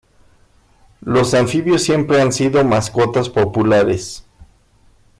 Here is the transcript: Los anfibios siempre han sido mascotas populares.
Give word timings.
Los 1.01 1.35
anfibios 1.35 1.83
siempre 1.83 2.19
han 2.19 2.33
sido 2.33 2.65
mascotas 2.65 3.29
populares. 3.29 4.25